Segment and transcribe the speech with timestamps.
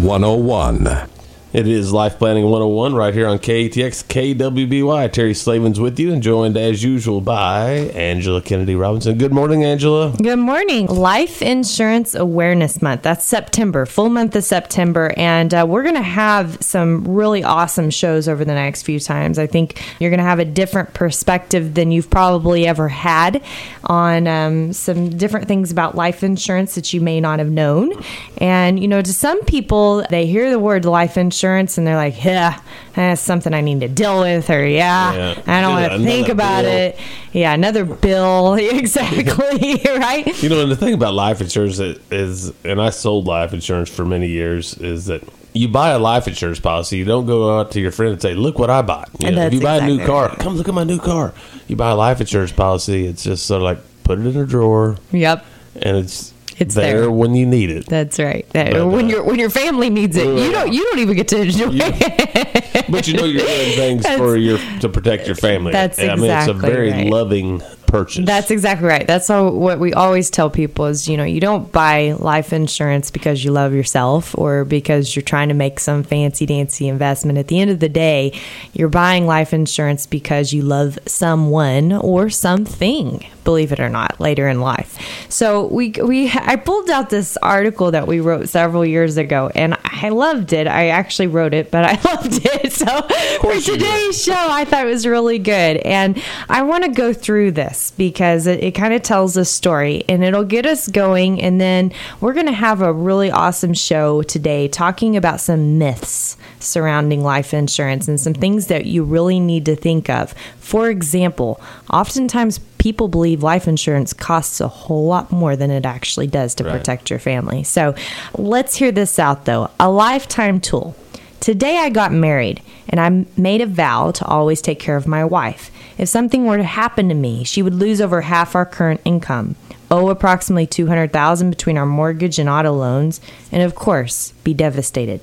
[0.00, 1.11] 101.
[1.52, 5.12] It is Life Planning 101 right here on KATX KWBY.
[5.12, 9.18] Terry Slavens with you and joined as usual by Angela Kennedy Robinson.
[9.18, 10.16] Good morning, Angela.
[10.16, 10.86] Good morning.
[10.86, 13.02] Life Insurance Awareness Month.
[13.02, 15.12] That's September, full month of September.
[15.18, 19.38] And uh, we're going to have some really awesome shows over the next few times.
[19.38, 23.42] I think you're going to have a different perspective than you've probably ever had
[23.84, 27.92] on um, some different things about life insurance that you may not have known.
[28.38, 31.96] And, you know, to some people, they hear the word life insurance insurance and they're
[31.96, 32.60] like, yeah,
[32.94, 35.42] that's something I need to deal with, or yeah, yeah.
[35.46, 36.72] I don't want to think about bill.
[36.72, 36.98] it.
[37.32, 38.54] Yeah, another bill.
[38.60, 39.80] exactly.
[39.84, 40.42] right.
[40.42, 44.04] You know, and the thing about life insurance is, and I sold life insurance for
[44.04, 45.22] many years, is that
[45.52, 48.34] you buy a life insurance policy, you don't go out to your friend and say,
[48.34, 50.38] "Look what I bought." You know, if you buy exactly a new car, right.
[50.38, 51.34] come look at my new car.
[51.66, 54.46] You buy a life insurance policy, it's just sort of like put it in a
[54.46, 54.96] drawer.
[55.10, 55.44] Yep.
[55.80, 57.86] And it's it's there, there, when you need it.
[57.86, 58.48] That's right.
[58.50, 61.16] That, but, when uh, your when your family needs it, you don't you don't even
[61.16, 62.86] get to enjoy you, it.
[62.90, 65.72] but you know you're doing things that's, for your to protect your family.
[65.72, 67.06] That's exactly I mean, it's a very right.
[67.06, 68.26] loving purchase.
[68.26, 69.06] That's exactly right.
[69.06, 73.10] That's all, what we always tell people is, you know, you don't buy life insurance
[73.10, 77.38] because you love yourself or because you're trying to make some fancy dancy investment.
[77.38, 78.32] At the end of the day,
[78.72, 84.48] you're buying life insurance because you love someone or something, believe it or not, later
[84.48, 84.98] in life.
[85.28, 89.76] So we we I pulled out this article that we wrote several years ago and
[89.84, 90.66] I loved it.
[90.66, 92.72] I actually wrote it, but I loved it.
[92.72, 93.02] So
[93.40, 95.78] for today's show, I thought it was really good.
[95.78, 100.04] And I want to go through this because it, it kind of tells a story
[100.08, 101.40] and it'll get us going.
[101.40, 106.36] And then we're going to have a really awesome show today talking about some myths
[106.58, 110.34] surrounding life insurance and some things that you really need to think of.
[110.58, 111.60] For example,
[111.90, 116.64] oftentimes people believe life insurance costs a whole lot more than it actually does to
[116.64, 116.72] right.
[116.72, 117.62] protect your family.
[117.62, 117.94] So
[118.36, 120.96] let's hear this out though a lifetime tool.
[121.38, 125.24] Today I got married and I made a vow to always take care of my
[125.24, 125.70] wife.
[125.96, 129.54] If something were to happen to me, she would lose over half our current income,
[129.88, 133.20] owe approximately 200,000 between our mortgage and auto loans,
[133.52, 135.20] and of course, be devastated.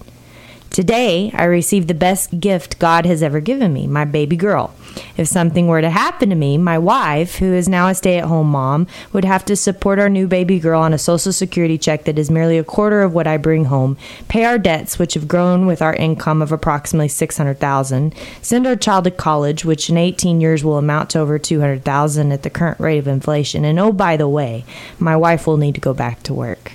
[0.71, 4.75] Today, I received the best gift God has ever given me my baby girl.
[5.17, 8.25] If something were to happen to me, my wife, who is now a stay at
[8.25, 12.03] home mom, would have to support our new baby girl on a Social Security check
[12.03, 13.97] that is merely a quarter of what I bring home,
[14.27, 19.05] pay our debts, which have grown with our income of approximately 600000 send our child
[19.05, 22.99] to college, which in 18 years will amount to over 200000 at the current rate
[22.99, 24.65] of inflation, and oh, by the way,
[24.99, 26.73] my wife will need to go back to work.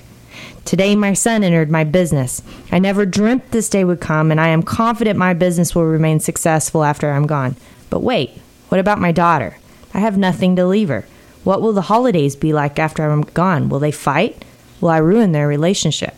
[0.65, 2.41] Today, my son entered my business.
[2.71, 6.19] I never dreamt this day would come, and I am confident my business will remain
[6.19, 7.55] successful after I'm gone.
[7.91, 8.31] But wait,
[8.69, 9.57] what about my daughter?
[9.93, 11.05] I have nothing to leave her.
[11.43, 13.69] What will the holidays be like after I'm gone?
[13.69, 14.43] Will they fight?
[14.81, 16.15] Will I ruin their relationship?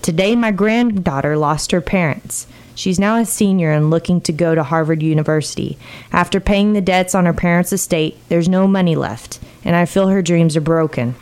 [0.00, 2.46] Today, my granddaughter lost her parents.
[2.74, 5.76] She's now a senior and looking to go to Harvard University.
[6.12, 10.08] After paying the debts on her parents' estate, there's no money left, and I feel
[10.08, 11.14] her dreams are broken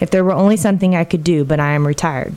[0.00, 2.34] if there were only something I could do, but I am retired.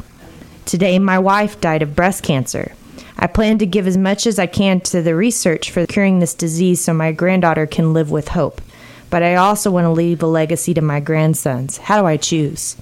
[0.66, 2.74] Today, my wife died of breast cancer.
[3.18, 6.34] I plan to give as much as I can to the research for curing this
[6.34, 8.62] disease so my granddaughter can live with hope.
[9.10, 11.78] But I also want to leave a legacy to my grandsons.
[11.78, 12.76] How do I choose?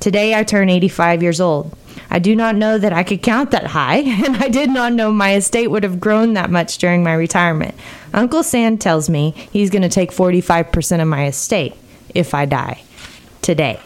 [0.00, 1.76] Today, I turn 85 years old.
[2.10, 5.10] I do not know that I could count that high, and I did not know
[5.10, 7.74] my estate would have grown that much during my retirement.
[8.14, 11.74] Uncle Sam tells me he's going to take 45% of my estate
[12.14, 12.82] if I die
[13.42, 13.80] today.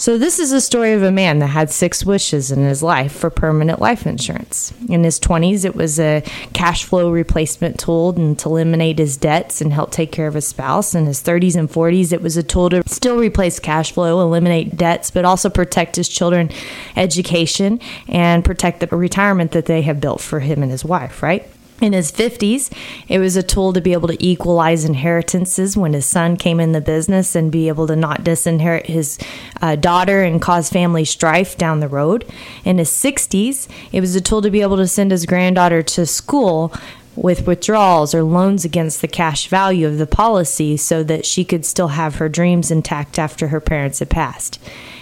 [0.00, 3.12] So, this is a story of a man that had six wishes in his life
[3.12, 4.72] for permanent life insurance.
[4.88, 6.22] In his 20s, it was a
[6.54, 10.48] cash flow replacement tool and to eliminate his debts and help take care of his
[10.48, 10.94] spouse.
[10.94, 14.78] In his 30s and 40s, it was a tool to still replace cash flow, eliminate
[14.78, 16.48] debts, but also protect his children'
[16.96, 17.78] education
[18.08, 21.46] and protect the retirement that they have built for him and his wife, right?
[21.80, 22.70] In his 50s.
[23.08, 26.72] It was a tool to be able to equalize inheritances when his son came in
[26.72, 29.18] the business and be able to not disinherit his
[29.62, 32.24] uh, daughter and cause family strife down the road.
[32.64, 36.06] In his 60s, it was a tool to be able to send his granddaughter to
[36.06, 36.72] school
[37.16, 41.66] with withdrawals or loans against the cash value of the policy so that she could
[41.66, 44.58] still have her dreams intact after her parents had passed.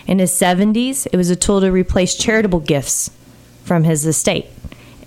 [0.07, 3.11] In his 70s, it was a tool to replace charitable gifts
[3.65, 4.47] from his estate.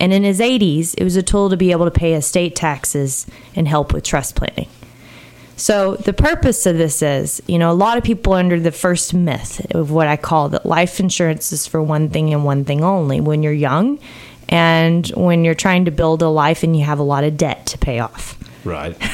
[0.02, 3.24] And in his 80s, it was a tool to be able to pay estate taxes
[3.54, 4.68] and help with trust planning.
[5.54, 9.14] So, the purpose of this is, you know, a lot of people under the first
[9.14, 12.82] myth of what I call that life insurance is for one thing and one thing
[12.82, 14.00] only when you're young
[14.48, 17.66] and when you're trying to build a life and you have a lot of debt
[17.66, 18.36] to pay off.
[18.64, 18.96] Right.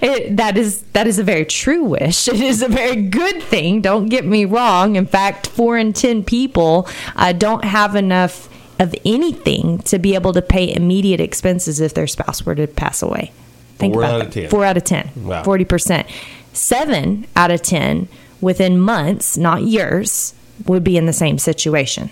[0.00, 2.26] it, that is that is a very true wish.
[2.26, 3.82] It is a very good thing.
[3.82, 4.96] Don't get me wrong.
[4.96, 8.48] In fact, four in ten people uh, don't have enough
[8.82, 13.00] of anything to be able to pay immediate expenses if their spouse were to pass
[13.00, 13.32] away.
[13.76, 14.32] Think Four about out that.
[14.32, 14.50] 10.
[14.50, 15.10] Four out of 10.
[15.16, 15.42] Wow.
[15.44, 16.10] 40%.
[16.52, 18.08] Seven out of 10
[18.40, 20.34] within months, not years,
[20.66, 22.10] would be in the same situation.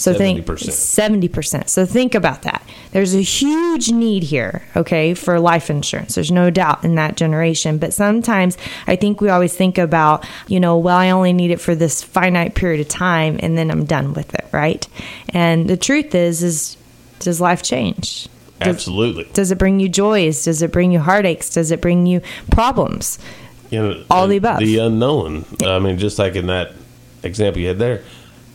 [0.00, 0.16] So 70%.
[0.16, 1.68] think 70%.
[1.68, 2.66] So think about that.
[2.92, 6.14] There's a huge need here, okay, for life insurance.
[6.14, 8.56] There's no doubt in that generation, but sometimes
[8.86, 12.02] I think we always think about, you know, well, I only need it for this
[12.02, 14.88] finite period of time and then I'm done with it, right?
[15.28, 16.78] And the truth is is
[17.18, 18.26] does life change?
[18.60, 19.24] Does, Absolutely.
[19.34, 20.44] Does it bring you joys?
[20.44, 21.50] Does it bring you heartaches?
[21.50, 23.18] Does it bring you problems?
[23.68, 24.60] You know, all the above.
[24.60, 25.44] The unknown.
[25.62, 26.72] I mean, just like in that
[27.22, 28.02] example you had there,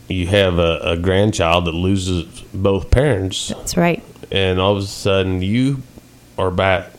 [0.08, 3.48] you have a, a grandchild that loses both parents.
[3.48, 4.02] That's right.
[4.30, 5.82] And all of a sudden, you
[6.38, 6.90] are back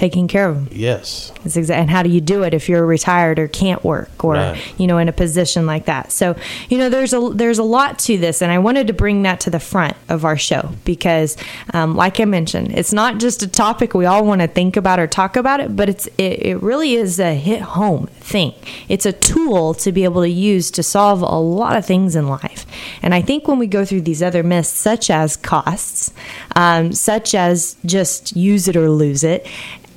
[0.00, 0.68] taking care of them.
[0.72, 1.30] Yes.
[1.44, 4.80] Exa- and how do you do it if you're retired or can't work or right.
[4.80, 6.10] you know in a position like that?
[6.10, 6.36] So
[6.70, 9.40] you know there's a there's a lot to this, and I wanted to bring that
[9.40, 11.36] to the front of our show because,
[11.74, 14.98] um, like I mentioned, it's not just a topic we all want to think about
[14.98, 18.54] or talk about it, but it's it, it really is a hit home thing.
[18.88, 22.26] It's a tool to be able to use to solve a lot of things in
[22.26, 22.64] life.
[23.02, 26.14] And I think when we go through these other myths, such as costs,
[26.56, 29.46] um, such as just use it or lose it,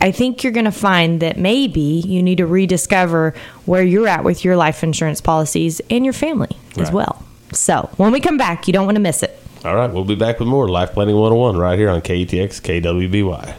[0.03, 3.33] I think you're going to find that maybe you need to rediscover
[3.65, 6.79] where you're at with your life insurance policies and your family right.
[6.79, 7.23] as well.
[7.53, 9.39] So when we come back, you don't want to miss it.
[9.63, 13.55] All right, we'll be back with more Life Planning 101 right here on KATX KWBY.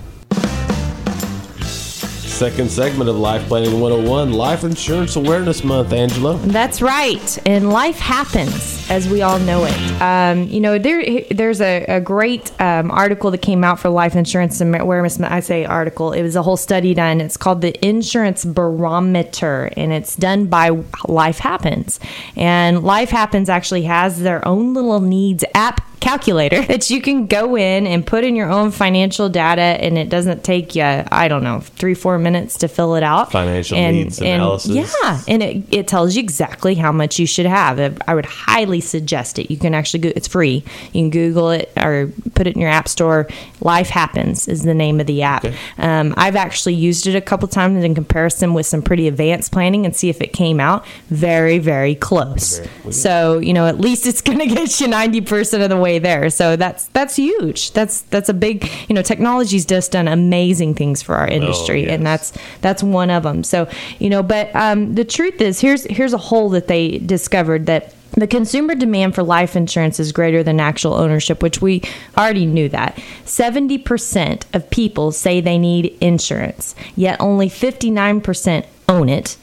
[2.34, 6.36] Second segment of Life Planning 101, Life Insurance Awareness Month, Angela.
[6.38, 7.38] That's right.
[7.46, 10.02] And life happens as we all know it.
[10.02, 14.16] Um, you know, there there's a, a great um, article that came out for Life
[14.16, 15.32] Insurance Awareness Month.
[15.32, 16.10] I say article.
[16.10, 17.20] It was a whole study done.
[17.20, 20.70] It's called the Insurance Barometer, and it's done by
[21.06, 22.00] Life Happens.
[22.34, 27.56] And Life Happens actually has their own little needs app calculator that you can go
[27.56, 31.42] in and put in your own financial data, and it doesn't take you, I don't
[31.42, 33.31] know, three, four minutes to fill it out.
[33.31, 34.97] Financial and, needs and, analysis.
[35.03, 37.79] Yeah, and it, it tells you exactly how much you should have.
[38.09, 39.50] I would highly suggest it.
[39.50, 40.65] You can actually go, it's free.
[40.93, 43.29] You can Google it or put it in your app store.
[43.61, 45.44] Life Happens is the name of the app.
[45.44, 45.56] Okay.
[45.79, 49.85] Um, I've actually used it a couple times in comparison with some pretty advanced planning
[49.85, 52.59] and see if it came out very, very close.
[52.59, 55.99] Very, so, you know, at least it's going to get you 90% of the way
[55.99, 56.31] there.
[56.31, 57.73] So that's that's huge.
[57.73, 61.87] That's that's a big you know technology's just done amazing things for our industry, oh,
[61.87, 61.94] yes.
[61.94, 63.44] and that's that's one of them.
[63.44, 63.69] So
[63.99, 67.94] you know, but um, the truth is, here's here's a hole that they discovered that
[68.12, 71.82] the consumer demand for life insurance is greater than actual ownership, which we
[72.16, 72.96] already knew that.
[73.25, 79.37] 70% of people say they need insurance, yet only 59% own it.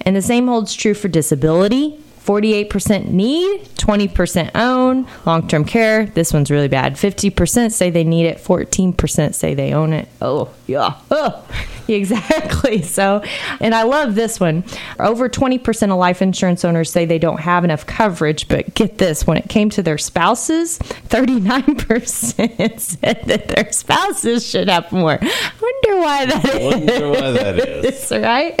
[0.00, 5.06] And the same holds true for disability, 48% need, 20% own.
[5.24, 6.94] Long term care, this one's really bad.
[6.94, 10.08] 50% say they need it, 14% say they own it.
[10.20, 10.94] Oh, yeah.
[11.10, 11.44] Oh,
[11.88, 12.82] exactly.
[12.82, 13.22] So,
[13.60, 14.64] and I love this one.
[14.98, 19.26] Over 20% of life insurance owners say they don't have enough coverage, but get this
[19.26, 25.18] when it came to their spouses, 39% said that their spouses should have more.
[25.20, 26.74] I wonder why that is.
[26.74, 28.10] Wonder why that is.
[28.16, 28.60] right?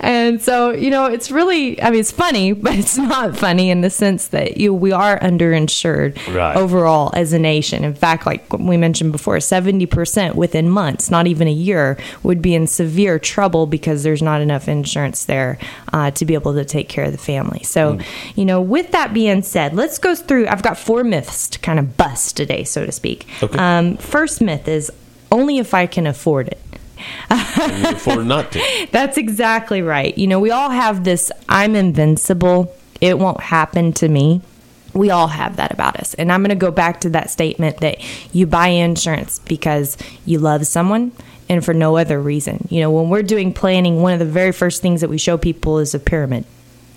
[0.00, 3.80] And so, you know, it's really, I mean, it's funny, but it's not funny in
[3.80, 6.56] the sense that you we are underinsured right.
[6.56, 7.84] overall as a nation.
[7.84, 12.54] In fact, like we mentioned before, 70% within months, not even a year, would be
[12.54, 15.58] in severe trouble because there's not enough insurance there
[15.92, 17.62] uh, to be able to take care of the family.
[17.62, 18.06] So, mm.
[18.36, 20.46] you know, with that being said, let's go through.
[20.48, 23.26] I've got four myths to kind of bust today, so to speak.
[23.42, 23.58] Okay.
[23.58, 24.90] Um, first myth is
[25.32, 26.60] only if I can afford it
[27.30, 28.88] afford not to.
[28.92, 30.16] That's exactly right.
[30.16, 34.42] You know, we all have this I'm invincible it won't happen to me.
[34.94, 36.14] We all have that about us.
[36.14, 37.98] And I'm going to go back to that statement that
[38.34, 41.12] you buy insurance because you love someone
[41.48, 42.66] and for no other reason.
[42.70, 45.38] You know, when we're doing planning, one of the very first things that we show
[45.38, 46.44] people is a pyramid.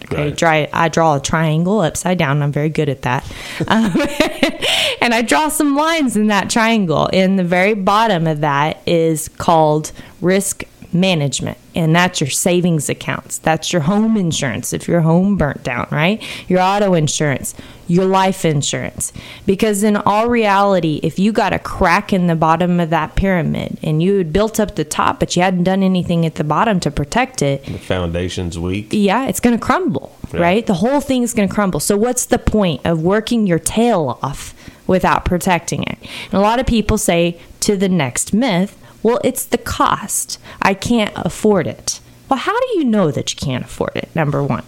[0.05, 0.69] Okay, right.
[0.71, 2.41] I draw a triangle upside down.
[2.41, 3.25] I'm very good at that.
[3.67, 3.91] Um,
[5.01, 7.09] and I draw some lines in that triangle.
[7.11, 9.91] And the very bottom of that is called
[10.21, 10.63] risk
[10.93, 13.37] management And that's your savings accounts.
[13.37, 16.21] That's your home insurance if your home burnt down, right?
[16.49, 17.55] Your auto insurance,
[17.87, 19.13] your life insurance.
[19.45, 23.77] Because in all reality, if you got a crack in the bottom of that pyramid
[23.81, 26.81] and you had built up the top, but you hadn't done anything at the bottom
[26.81, 28.89] to protect it, the foundation's weak.
[28.91, 30.41] Yeah, it's going to crumble, yeah.
[30.41, 30.65] right?
[30.65, 31.79] The whole thing's going to crumble.
[31.79, 34.53] So, what's the point of working your tail off
[34.85, 35.97] without protecting it?
[36.25, 40.39] And a lot of people say to the next myth, well, it's the cost.
[40.61, 41.99] I can't afford it.
[42.29, 44.09] Well, how do you know that you can't afford it?
[44.13, 44.63] Number one,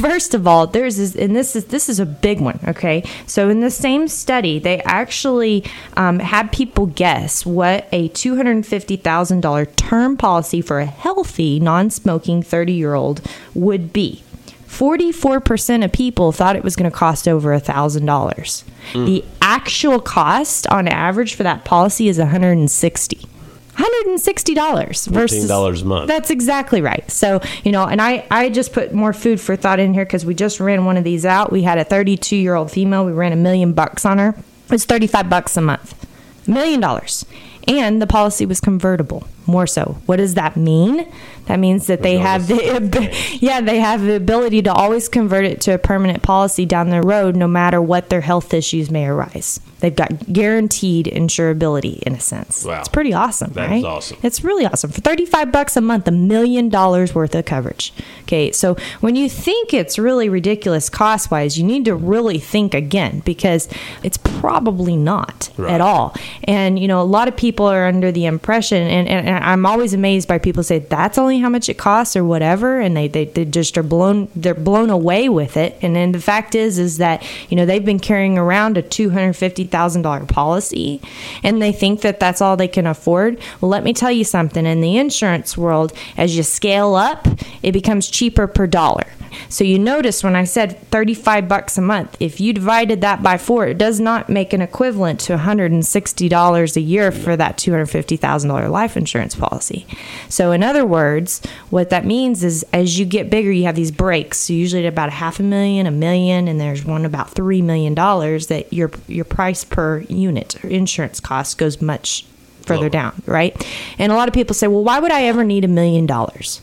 [0.00, 2.58] first of all, there's this, and this is this is a big one.
[2.66, 5.64] Okay, so in the same study, they actually
[5.98, 10.86] um, had people guess what a two hundred fifty thousand dollar term policy for a
[10.86, 13.20] healthy, non-smoking thirty year old
[13.54, 14.22] would be.
[14.66, 18.02] 44% of people thought it was going to cost over a $1,000.
[18.02, 19.06] Mm.
[19.06, 23.28] The actual cost on average for that policy is 160
[23.74, 26.08] $160 versus $14 a month.
[26.08, 27.08] That's exactly right.
[27.10, 30.24] So, you know, and I, I just put more food for thought in here because
[30.24, 31.52] we just ran one of these out.
[31.52, 33.04] We had a 32 year old female.
[33.04, 34.30] We ran a million bucks on her.
[34.30, 36.06] It was 35 bucks a month.
[36.46, 37.26] A million dollars.
[37.66, 39.98] And the policy was convertible more so.
[40.06, 41.06] What does that mean?
[41.46, 43.10] That means that they have the
[43.40, 47.02] yeah, they have the ability to always convert it to a permanent policy down the
[47.02, 49.60] road no matter what their health issues may arise.
[49.80, 52.64] They've got guaranteed insurability in a sense.
[52.64, 52.80] Wow.
[52.80, 53.84] It's pretty awesome, that right?
[53.84, 54.16] awesome.
[54.22, 54.90] It's really awesome.
[54.90, 57.92] For 35 bucks a month, a million dollars worth of coverage.
[58.22, 62.72] Okay, so when you think it's really ridiculous cost wise, you need to really think
[62.72, 63.68] again because
[64.02, 65.74] it's probably not right.
[65.74, 66.16] at all.
[66.44, 69.94] And, you know, a lot of people are under the impression, and, and, I'm always
[69.94, 72.80] amazed by people say that's only how much it costs or whatever.
[72.80, 75.76] And they, they, they just are blown, they're blown away with it.
[75.82, 79.64] And then the fact is, is that, you know, they've been carrying around a 250
[79.68, 81.00] $100,000 policy
[81.42, 83.38] and they think that that's all they can afford.
[83.60, 87.26] Well, let me tell you something in the insurance world, as you scale up,
[87.62, 89.06] it becomes cheaper per dollar.
[89.48, 93.38] So you notice when I said 35 bucks a month, if you divided that by
[93.38, 98.96] 4, it does not make an equivalent to $160 a year for that $250,000 life
[98.96, 99.86] insurance policy.
[100.28, 103.90] So in other words, what that means is as you get bigger, you have these
[103.90, 104.38] breaks.
[104.38, 107.62] So usually at about a half a million, a million, and there's one about 3
[107.62, 112.26] million dollars that your your price per unit or insurance cost goes much
[112.62, 112.90] further Lower.
[112.90, 113.54] down, right?
[113.98, 116.60] And a lot of people say, "Well, why would I ever need a million dollars?"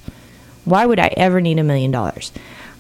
[0.63, 2.31] Why would I ever need a million dollars?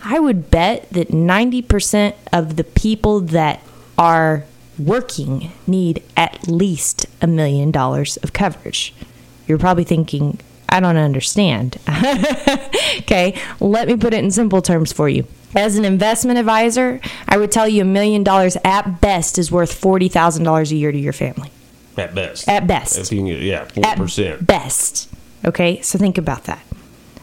[0.03, 3.61] I would bet that 90% of the people that
[3.97, 4.45] are
[4.79, 8.93] working need at least a million dollars of coverage.
[9.47, 10.39] You're probably thinking,
[10.69, 11.77] I don't understand.
[11.87, 15.27] okay, let me put it in simple terms for you.
[15.55, 19.79] As an investment advisor, I would tell you a million dollars at best is worth
[19.79, 21.51] $40,000 a year to your family.
[21.97, 22.47] At best.
[22.47, 22.97] At best.
[22.97, 24.31] If you can get, yeah, 4%.
[24.31, 25.09] At best.
[25.43, 26.63] Okay, so think about that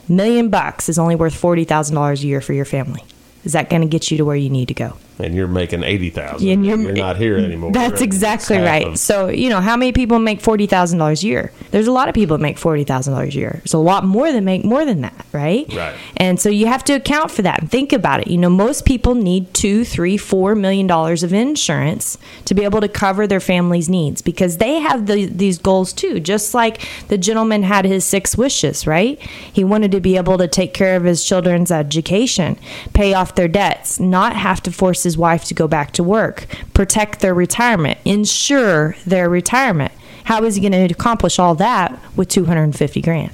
[0.08, 3.02] million bucks is only worth forty thousand dollars a year for your family.
[3.44, 4.96] Is that going to get you to where you need to go?
[5.18, 6.48] And you're making eighty thousand.
[6.48, 7.72] And you're, you're not here anymore.
[7.72, 8.86] That's exactly right.
[8.86, 11.52] Of, so you know how many people make forty thousand dollars a year?
[11.70, 13.52] There's a lot of people that make forty thousand dollars a year.
[13.58, 15.72] There's a lot more that make more than that, right?
[15.72, 15.94] Right.
[16.16, 18.28] And so you have to account for that and think about it.
[18.28, 22.80] You know, most people need two, three, four million dollars of insurance to be able
[22.80, 26.20] to cover their family's needs because they have the, these goals too.
[26.20, 29.20] Just like the gentleman had his six wishes, right?
[29.20, 32.58] He wanted to be able to take care of his children's education,
[32.92, 36.44] pay off their debts, not have to force his wife to go back to work,
[36.74, 39.90] protect their retirement, ensure their retirement.
[40.24, 43.32] How is he going to accomplish all that with 250 grand?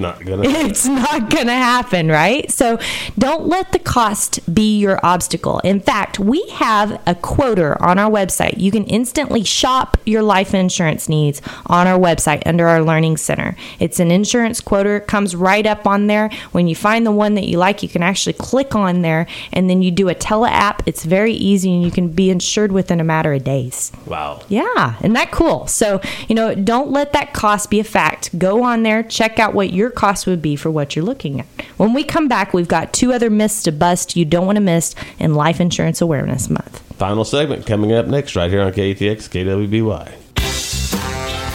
[0.00, 2.50] Not gonna it's not gonna happen right?
[2.50, 2.78] So
[3.18, 5.60] don't let the cost be your obstacle.
[5.60, 8.58] In fact we have a quoter on our website.
[8.58, 13.56] You can instantly shop your life insurance needs on our website under our learning center.
[13.78, 14.96] It's an insurance quoter.
[14.96, 16.30] It comes right up on there.
[16.52, 19.68] When you find the one that you like you can actually click on there and
[19.68, 20.82] then you do a tele app.
[20.86, 23.92] It's very easy and you can be insured within a matter of days.
[24.06, 24.42] Wow.
[24.48, 25.66] Yeah isn't that cool?
[25.66, 28.36] So you know don't let that cost be a fact.
[28.38, 31.40] Go on there check out what your your cost would be for what you're looking
[31.40, 31.46] at.
[31.76, 34.60] When we come back, we've got two other myths to bust you don't want to
[34.60, 36.78] miss in Life Insurance Awareness Month.
[36.94, 40.29] Final segment coming up next, right here on KATX KWBY.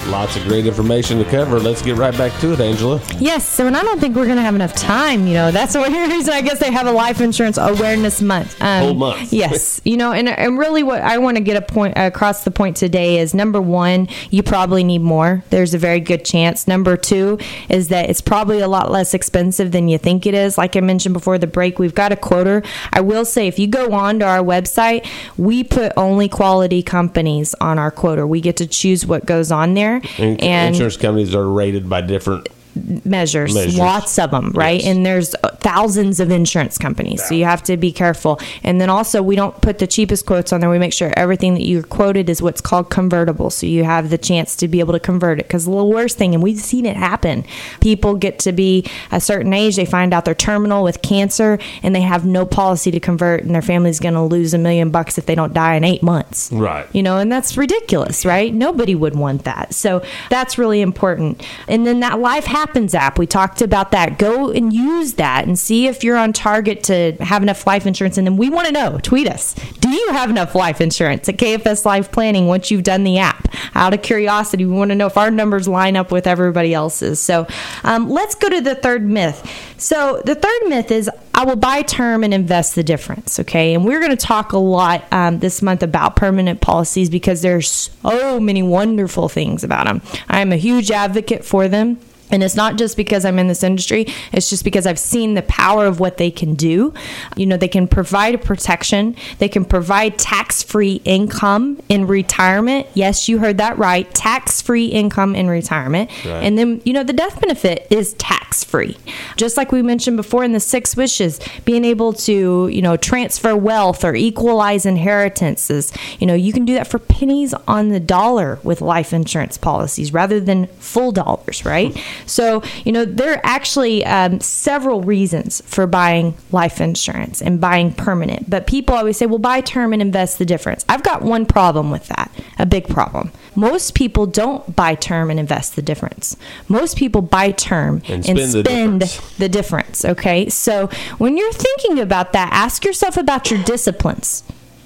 [0.10, 1.60] Lots of great information to cover.
[1.60, 3.02] Let's get right back to it, Angela.
[3.18, 5.26] Yes, so and I don't think we're going to have enough time.
[5.26, 8.56] You know, that's the reason I guess they have a life insurance awareness month.
[8.62, 9.34] Um, Whole month.
[9.34, 12.52] yes, you know, and, and really what I want to get a point across the
[12.52, 15.44] point today is number one, you probably need more.
[15.50, 16.68] There's a very good chance.
[16.68, 20.56] Number two is that it's probably a lot less expensive than you think it is.
[20.56, 22.62] Like I mentioned before the break, we've got a quoter.
[22.94, 27.56] I will say if you go on to our website, we put only quality companies
[27.60, 28.28] on our quoter.
[28.28, 32.48] We get to choose what goes on there and, insurance companies are rated by different
[32.76, 33.78] measures, measures.
[33.78, 34.82] lots of them, right?
[34.82, 34.90] Yes.
[34.96, 38.40] And there's uh, thousands of insurance companies, so you have to be careful.
[38.64, 40.70] And then also, we don't put the cheapest quotes on there.
[40.70, 44.18] We make sure everything that you're quoted is what's called convertible, so you have the
[44.18, 45.48] chance to be able to convert it.
[45.48, 47.46] Because the worst thing, and we've seen it happen,
[47.80, 51.96] people get to be a certain age, they find out they're terminal with cancer, and
[51.96, 55.18] they have no policy to convert, and their family's going to lose a million bucks
[55.18, 56.52] if they don't die in eight months.
[56.52, 56.88] Right.
[56.94, 58.54] You know, and that's ridiculous, right?
[58.54, 59.74] Nobody would want that.
[59.74, 61.42] So that's really important.
[61.68, 62.65] And then that life happens
[62.96, 64.18] app, we talked about that.
[64.18, 68.18] Go and use that and see if you're on target to have enough life insurance.
[68.18, 69.54] And then we want to know, tweet us.
[69.80, 73.48] Do you have enough life insurance at KFS Life Planning once you've done the app?
[73.76, 77.20] Out of curiosity, we want to know if our numbers line up with everybody else's.
[77.20, 77.48] So
[77.84, 79.46] um, let's go to the third myth.
[79.78, 83.40] So the third myth is I will buy term and invest the difference.
[83.40, 87.42] Okay, and we're going to talk a lot um, this month about permanent policies because
[87.42, 90.02] there's so many wonderful things about them.
[90.30, 92.00] I'm a huge advocate for them.
[92.32, 95.44] And it's not just because I'm in this industry, it's just because I've seen the
[95.44, 96.94] power of what they can do.
[97.36, 102.88] You know, they can provide protection, they can provide tax free income in retirement.
[102.94, 106.10] Yes, you heard that right tax free income in retirement.
[106.26, 106.44] Right.
[106.44, 108.98] And then, you know, the death benefit is tax free.
[109.38, 113.56] Just like we mentioned before in the six wishes, being able to, you know, transfer
[113.56, 115.92] wealth or equalize inheritances.
[116.20, 120.14] You know, you can do that for pennies on the dollar with life insurance policies
[120.14, 121.96] rather than full dollars, right?
[122.26, 127.94] So, you know, there are actually um, several reasons for buying life insurance and buying
[127.94, 128.50] permanent.
[128.50, 130.86] But people always say, well, buy term and invest the difference.
[130.90, 133.32] I've got one problem with that, a big problem.
[133.56, 136.36] Most people don't buy term and invest the difference.
[136.68, 139.38] Most people buy term and, and spend, spend difference.
[139.38, 140.06] the difference.
[140.06, 140.50] Okay.
[140.50, 140.88] So
[141.18, 144.44] when you're thinking about that, ask yourself about your disciplines.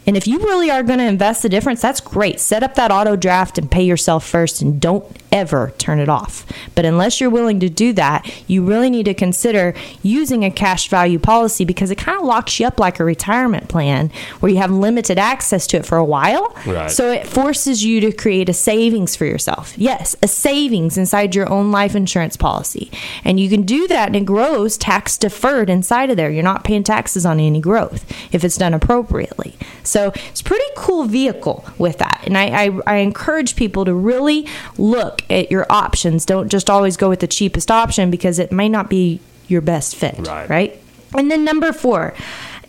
[0.09, 2.39] And if you really are going to invest the difference, that's great.
[2.39, 6.47] Set up that auto draft and pay yourself first and don't ever turn it off.
[6.73, 10.89] But unless you're willing to do that, you really need to consider using a cash
[10.89, 14.57] value policy because it kind of locks you up like a retirement plan where you
[14.57, 16.55] have limited access to it for a while.
[16.65, 16.89] Right.
[16.89, 19.77] So it forces you to create a savings for yourself.
[19.77, 22.89] Yes, a savings inside your own life insurance policy.
[23.23, 26.31] And you can do that and it grows tax deferred inside of there.
[26.31, 29.55] You're not paying taxes on any growth if it's done appropriately.
[29.83, 32.23] So it's pretty cool vehicle with that.
[32.25, 36.25] And I, I, I encourage people to really look at your options.
[36.25, 39.95] Don't just always go with the cheapest option because it might not be your best
[39.95, 40.27] fit.
[40.27, 40.49] Right.
[40.49, 40.81] Right.
[41.15, 42.13] And then number four,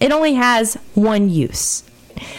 [0.01, 1.83] it only has one use.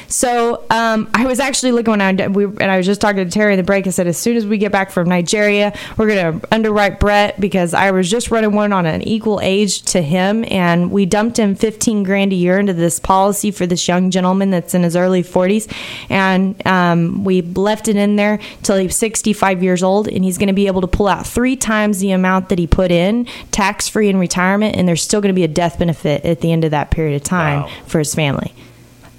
[0.07, 3.29] So um, I was actually looking when I we, and I was just talking to
[3.29, 3.87] Terry in the break.
[3.87, 7.39] I said as soon as we get back from Nigeria, we're going to underwrite Brett
[7.39, 11.37] because I was just running one on an equal age to him, and we dumped
[11.37, 14.95] him 15 grand a year into this policy for this young gentleman that's in his
[14.95, 15.71] early 40s,
[16.09, 20.47] and um, we left it in there till he's 65 years old, and he's going
[20.47, 23.87] to be able to pull out three times the amount that he put in tax
[23.87, 26.63] free in retirement, and there's still going to be a death benefit at the end
[26.63, 27.69] of that period of time wow.
[27.85, 28.53] for his family.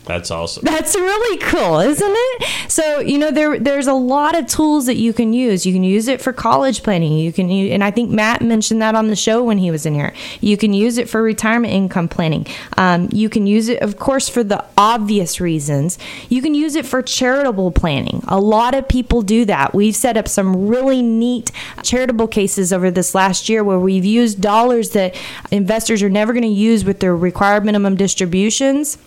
[0.04, 0.64] That's awesome.
[0.64, 2.70] That's really cool, isn't it?
[2.70, 5.64] So you know there there's a lot of tools that you can use.
[5.64, 7.12] You can use it for college planning.
[7.12, 9.86] You can use, and I think Matt mentioned that on the show when he was
[9.86, 10.12] in here.
[10.40, 12.46] You can use it for retirement income planning.
[12.76, 15.98] Um, you can use it, of course, for the obvious reasons.
[16.28, 18.24] You can use it for charitable planning.
[18.26, 19.72] A lot of people do that.
[19.72, 24.40] We've set up some really neat charitable cases over this last year where we've used
[24.40, 25.14] dollars that
[25.52, 28.98] investors are never going to use with their required minimum distributions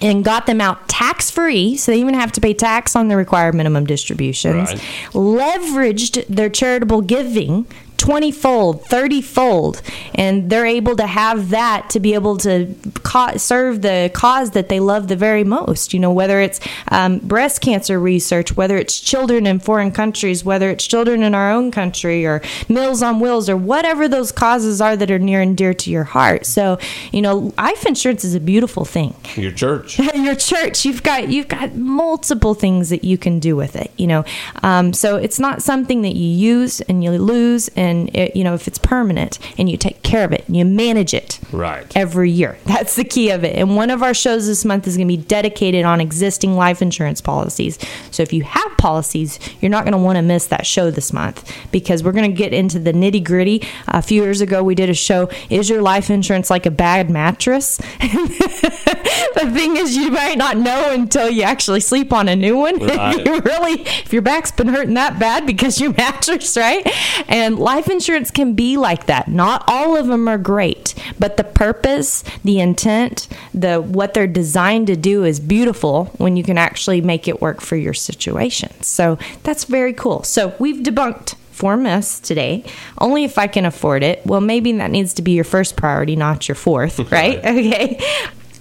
[0.00, 3.16] and got them out tax free, so they even have to pay tax on the
[3.16, 4.70] required minimum distributions.
[4.70, 4.80] Right.
[5.12, 7.66] Leveraged their charitable giving
[8.00, 9.82] 20 fold, 30 fold,
[10.14, 14.70] and they're able to have that to be able to co- serve the cause that
[14.70, 15.92] they love the very most.
[15.92, 20.70] You know, whether it's um, breast cancer research, whether it's children in foreign countries, whether
[20.70, 24.96] it's children in our own country, or Meals on Wheels, or whatever those causes are
[24.96, 26.46] that are near and dear to your heart.
[26.46, 26.78] So,
[27.12, 29.14] you know, life insurance is a beautiful thing.
[29.36, 33.76] Your church, your church, you've got you've got multiple things that you can do with
[33.76, 33.90] it.
[33.98, 34.24] You know,
[34.62, 38.44] um, so it's not something that you use and you lose and and it, you
[38.44, 41.94] know if it's permanent and you take care of it and you manage it right.
[41.96, 43.56] every year that's the key of it.
[43.56, 46.80] And one of our shows this month is going to be dedicated on existing life
[46.80, 47.78] insurance policies.
[48.10, 51.12] So if you have policies you're not going to want to miss that show this
[51.12, 53.66] month because we're going to get into the nitty gritty.
[53.88, 57.10] A few years ago we did a show is your life insurance like a bad
[57.10, 57.80] mattress?
[59.34, 62.78] The thing is you might not know until you actually sleep on a new one.
[62.90, 63.24] Right.
[63.24, 66.86] you really if your back's been hurting that bad because your mattress right?
[67.28, 69.26] And life life insurance can be like that.
[69.28, 74.86] Not all of them are great, but the purpose, the intent, the what they're designed
[74.88, 78.70] to do is beautiful when you can actually make it work for your situation.
[78.82, 80.24] So that's very cool.
[80.24, 82.64] So we've debunked four myths today.
[82.98, 84.24] Only if I can afford it.
[84.26, 87.38] Well, maybe that needs to be your first priority, not your fourth, right?
[87.38, 87.98] okay.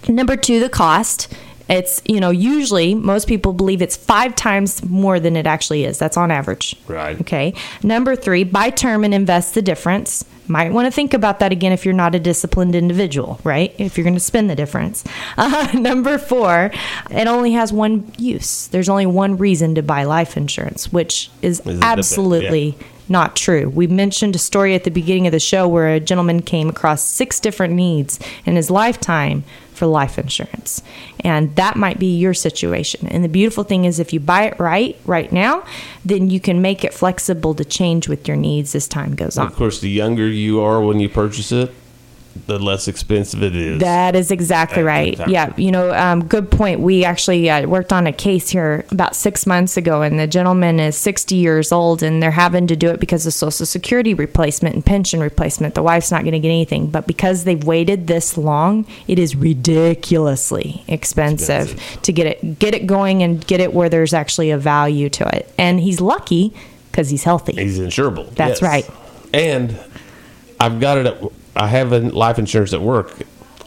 [0.08, 1.28] Number two, the cost.
[1.70, 6.00] It's, you know, usually most people believe it's five times more than it actually is.
[6.00, 6.76] That's on average.
[6.88, 7.20] Right.
[7.22, 7.54] Okay.
[7.84, 10.26] Number three, buy term and invest the difference.
[10.48, 13.74] Might want to think about that again if you're not a disciplined individual, right?
[13.78, 15.04] If you're going to spend the difference.
[15.38, 16.72] Uh, number four,
[17.12, 18.68] it only has one use.
[18.68, 22.76] There's only one reason to buy life insurance, which is, is absolutely.
[22.80, 23.70] Yeah not true.
[23.70, 27.02] We mentioned a story at the beginning of the show where a gentleman came across
[27.02, 29.44] six different needs in his lifetime
[29.74, 30.84] for life insurance.
[31.22, 33.08] And that might be your situation.
[33.08, 35.64] And the beautiful thing is, if you buy it right, right now,
[36.04, 39.48] then you can make it flexible to change with your needs as time goes on.
[39.48, 41.74] Of course, the younger you are when you purchase it,
[42.48, 43.80] the less expensive it is.
[43.80, 45.14] That is exactly right.
[45.14, 45.34] Exactly.
[45.34, 46.80] Yeah, you know, um, good point.
[46.80, 50.80] We actually uh, worked on a case here about six months ago, and the gentleman
[50.80, 54.76] is 60 years old, and they're having to do it because of Social Security replacement
[54.76, 55.76] and pension replacement.
[55.76, 59.36] The wife's not going to get anything, but because they've waited this long, it is
[59.36, 62.02] ridiculously expensive, expensive.
[62.02, 65.28] to get it get it going and get it where there's actually a value to
[65.36, 65.52] it.
[65.58, 66.54] And he's lucky
[66.92, 67.54] because he's healthy.
[67.54, 68.34] He's insurable.
[68.36, 68.64] That's yes.
[68.64, 68.90] right.
[69.34, 69.80] And
[70.60, 71.22] I've got it at
[71.60, 73.14] I have a life insurance at work.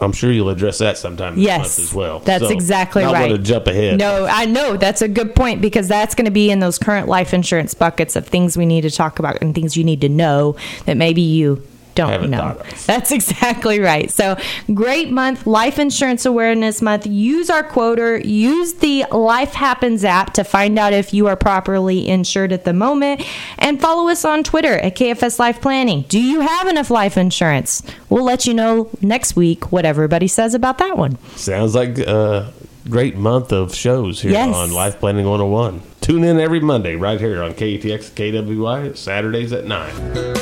[0.00, 2.18] I'm sure you'll address that sometime yes, as well.
[2.20, 3.14] That's so, exactly right.
[3.14, 3.98] I want to jump ahead.
[3.98, 7.06] No, I know that's a good point because that's going to be in those current
[7.06, 10.08] life insurance buckets of things we need to talk about and things you need to
[10.08, 12.60] know that maybe you don't know.
[12.86, 14.10] That's exactly right.
[14.10, 14.36] So,
[14.72, 17.06] great month, Life Insurance Awareness Month.
[17.06, 22.08] Use our quoter, use the Life Happens app to find out if you are properly
[22.08, 23.24] insured at the moment,
[23.58, 26.02] and follow us on Twitter at KFS Life Planning.
[26.08, 27.82] Do you have enough life insurance?
[28.08, 31.18] We'll let you know next week what everybody says about that one.
[31.36, 32.52] Sounds like a
[32.88, 34.54] great month of shows here yes.
[34.54, 35.82] on Life Planning 101.
[36.00, 40.41] Tune in every Monday right here on KTX KWY, Saturdays at 9.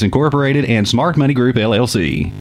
[0.03, 2.29] Incorporated and Smart Money Group LLC.